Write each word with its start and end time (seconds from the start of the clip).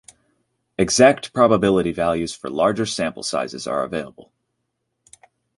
Exact 0.79 1.31
probability 1.31 1.91
values 1.91 2.33
for 2.33 2.49
larger 2.49 2.87
sample 2.87 3.21
sizes 3.21 3.67
are 3.67 3.83
available. 3.83 4.31